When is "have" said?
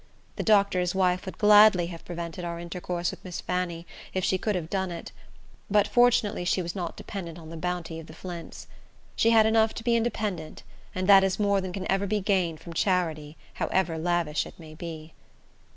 1.93-2.03, 4.55-4.67